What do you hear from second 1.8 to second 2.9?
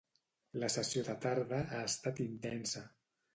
estat intensa.